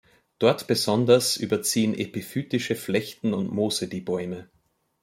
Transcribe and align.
Dort 0.39 0.65
besonders, 0.65 1.37
überziehen 1.37 1.93
epiphytische 1.93 2.75
Flechten 2.75 3.35
und 3.35 3.51
Moose 3.51 3.87
die 3.87 4.01
Bäume. 4.01 4.49